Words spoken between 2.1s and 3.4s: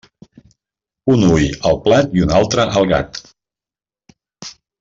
i un altre al gat.